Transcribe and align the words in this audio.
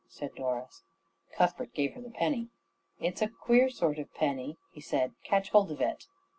said 0.09 0.33
Doris. 0.33 0.81
Cuthbert 1.35 1.75
gave 1.75 1.93
her 1.93 2.01
the 2.01 2.09
penny. 2.09 2.49
"It's 2.99 3.21
a 3.21 3.27
queer 3.27 3.69
sort 3.69 3.99
of 3.99 4.11
penny," 4.15 4.57
he 4.71 4.81
said. 4.81 5.13
"Catch 5.23 5.51
hold 5.51 5.71
of 5.71 5.79
it." 5.79 6.05